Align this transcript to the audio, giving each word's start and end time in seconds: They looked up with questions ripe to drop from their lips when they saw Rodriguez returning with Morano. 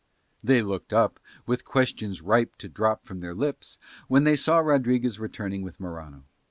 They 0.43 0.63
looked 0.63 0.93
up 0.93 1.19
with 1.45 1.63
questions 1.63 2.23
ripe 2.23 2.55
to 2.55 2.67
drop 2.67 3.05
from 3.05 3.19
their 3.19 3.35
lips 3.35 3.77
when 4.07 4.23
they 4.23 4.35
saw 4.35 4.57
Rodriguez 4.57 5.19
returning 5.19 5.61
with 5.61 5.79
Morano. 5.79 6.23